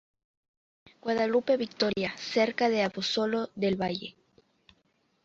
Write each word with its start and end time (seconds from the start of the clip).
Guadalupe 0.99 1.57
Victoria, 1.57 2.11
cerca 2.17 2.69
de 2.69 2.81
Abasolo 2.81 3.51
del 3.55 3.79
Valle 3.79 4.15